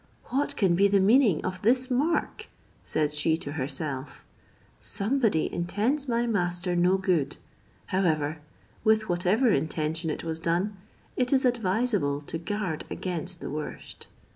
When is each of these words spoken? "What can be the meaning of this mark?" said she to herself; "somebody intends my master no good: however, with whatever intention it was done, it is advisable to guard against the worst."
"What 0.29 0.55
can 0.55 0.73
be 0.73 0.87
the 0.87 0.99
meaning 0.99 1.45
of 1.45 1.61
this 1.61 1.91
mark?" 1.91 2.47
said 2.83 3.13
she 3.13 3.37
to 3.37 3.51
herself; 3.51 4.25
"somebody 4.79 5.53
intends 5.53 6.07
my 6.09 6.25
master 6.25 6.75
no 6.75 6.97
good: 6.97 7.37
however, 7.85 8.39
with 8.83 9.07
whatever 9.09 9.51
intention 9.51 10.09
it 10.09 10.23
was 10.23 10.39
done, 10.39 10.75
it 11.15 11.31
is 11.31 11.45
advisable 11.45 12.19
to 12.21 12.39
guard 12.39 12.83
against 12.89 13.41
the 13.41 13.51
worst." 13.51 14.07